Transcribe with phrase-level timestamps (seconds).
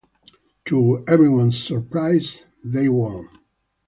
[0.65, 3.29] To everyone's surprise, they won.